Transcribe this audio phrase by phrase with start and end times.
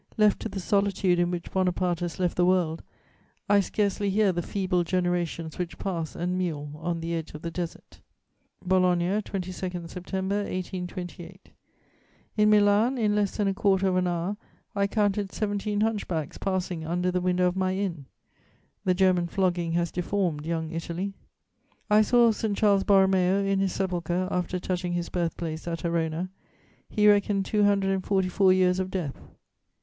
[0.17, 2.81] Left to the solitude in which Bonaparte has left the world,
[3.47, 7.51] I scarcely hear the feeble generations which pass and mewl on the edge of the
[7.51, 7.99] desert."
[8.67, 11.51] "BOLOGNA, 22 September 1828.
[12.35, 14.37] "In Milan, in less than a quarter of an hour,
[14.75, 18.07] I counted seventeen hunchbacks passing under the window of my inn.
[18.83, 21.13] The German flogging has deformed young Italy.
[21.91, 22.57] "I saw St.
[22.57, 26.31] Charles Borromeo in his sepulchre, after touching his birthplace at Arona.
[26.89, 29.21] He reckoned two hundred and forty four years of death.